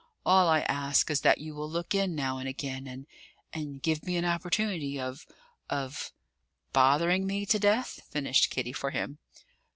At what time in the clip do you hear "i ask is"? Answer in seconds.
0.49-1.21